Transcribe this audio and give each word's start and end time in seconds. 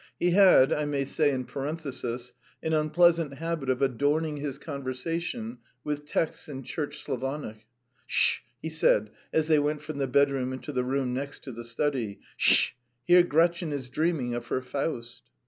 He 0.19 0.31
had, 0.31 0.73
I 0.73 0.85
may 0.85 1.05
say 1.05 1.29
in 1.29 1.45
parenthesis, 1.45 2.33
an 2.63 2.73
unpleasant 2.73 3.35
habit 3.35 3.69
of 3.69 3.83
adorning 3.83 4.37
his 4.37 4.57
conversation 4.57 5.59
with 5.83 6.05
texts 6.07 6.49
in 6.49 6.63
Church 6.63 7.03
Slavonic. 7.03 7.67
"Sh 8.07 8.37
sh!" 8.37 8.39
he 8.63 8.69
said 8.69 9.11
as 9.31 9.47
they 9.47 9.59
went 9.59 9.83
from 9.83 9.99
the 9.99 10.07
bedroom 10.07 10.53
into 10.53 10.71
the 10.71 10.83
room 10.83 11.13
next 11.13 11.43
to 11.43 11.51
the 11.51 11.63
study. 11.63 12.19
"Sh 12.35 12.51
sh! 12.51 12.71
Here 13.05 13.21
Gretchen 13.21 13.71
is 13.71 13.89
dreaming 13.89 14.33
of 14.33 14.47
her 14.47 14.63
Faust." 14.63 15.21